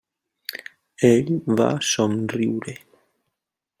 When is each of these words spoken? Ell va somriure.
Ell 1.09 1.29
va 1.59 1.69
somriure. 1.91 2.75